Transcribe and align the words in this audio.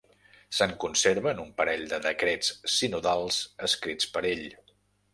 Se'n 0.59 0.71
conserven 0.83 1.43
un 1.43 1.51
parell 1.61 1.85
de 1.93 2.01
decrets 2.07 2.51
sinodals 2.79 3.41
escrits 3.71 4.13
per 4.17 4.29
ell. 4.35 4.47